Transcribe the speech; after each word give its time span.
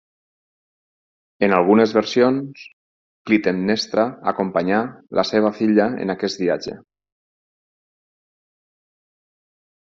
En 1.47 1.53
algunes 1.57 1.93
versions, 1.97 2.63
Clitemnestra 3.29 4.07
acompanyà 4.33 4.81
la 5.21 5.27
seva 5.35 5.53
filla 5.61 5.87
en 6.07 6.17
aquest 6.17 6.45
viatge. 6.45 6.81